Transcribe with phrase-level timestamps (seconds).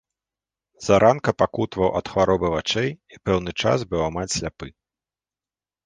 [0.85, 4.67] Заранка пакутаваў ад хваробы вачэй і пэўны час быў амаль сляпы.